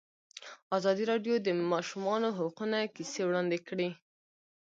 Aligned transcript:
ازادي 0.77 1.03
راډیو 1.11 1.35
د 1.41 1.43
د 1.45 1.49
ماشومانو 1.73 2.29
حقونه 2.37 2.77
کیسې 2.95 3.21
وړاندې 3.25 3.57
کړي. 3.67 3.89